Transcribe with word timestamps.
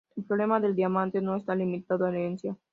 El 0.15 0.23
problema 0.23 0.59
del 0.59 0.75
diamante 0.75 1.21
no 1.21 1.35
está 1.35 1.53
limitado 1.53 2.05
a 2.05 2.09
herencia. 2.09 2.57